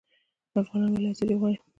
افغانان 0.59 0.91
ولې 0.93 1.07
ازادي 1.13 1.35
غواړي؟ 1.39 1.57